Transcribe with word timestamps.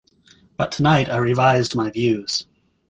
But 0.57 0.71
tonight 0.71 1.11
I 1.11 1.17
revised 1.17 1.75
my 1.75 1.91
views. 1.91 2.47